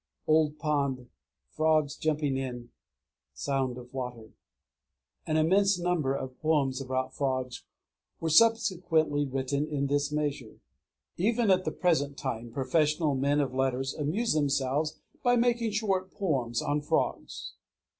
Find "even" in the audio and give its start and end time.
11.17-11.51